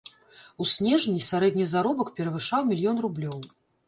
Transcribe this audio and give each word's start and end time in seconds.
У 0.63 0.65
снежні 0.69 1.19
сярэдні 1.25 1.67
заробак 1.73 2.09
перавышаў 2.21 2.65
мільён 2.71 2.97
рублёў. 3.07 3.37